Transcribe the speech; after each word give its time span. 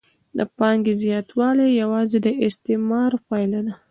د 0.37 0.39
پانګې 0.57 0.93
زیاتوالی 1.03 1.67
یوازې 1.81 2.17
د 2.25 2.27
استثمار 2.47 3.11
پایله 3.27 3.59
ده 3.67 3.73